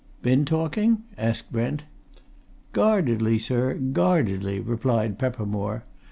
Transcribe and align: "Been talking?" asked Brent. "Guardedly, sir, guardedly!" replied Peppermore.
"Been 0.23 0.45
talking?" 0.45 1.03
asked 1.15 1.51
Brent. 1.51 1.83
"Guardedly, 2.73 3.37
sir, 3.37 3.75
guardedly!" 3.75 4.59
replied 4.59 5.19
Peppermore. 5.19 5.83